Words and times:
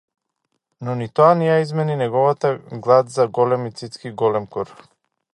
Но 0.85 0.93
ни 1.01 1.07
тоа 1.17 1.33
не 1.41 1.49
ја 1.49 1.57
измени 1.65 1.97
неговата 1.99 2.51
глад 2.87 3.13
за 3.17 3.27
големи 3.39 3.73
цицки 3.81 4.09
и 4.11 4.13
голем 4.23 4.49
кур. 4.57 4.73